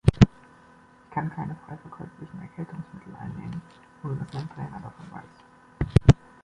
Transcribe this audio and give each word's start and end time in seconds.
Ich 1.03 1.11
kann 1.11 1.29
keine 1.29 1.55
freiverkäuflichen 1.63 2.41
Erkältungsmittel 2.41 3.13
einnehmen, 3.17 3.61
ohne, 4.03 4.15
dass 4.15 4.33
mein 4.33 4.49
Trainer 4.49 4.79
davon 4.81 5.11
weiß. 5.11 6.17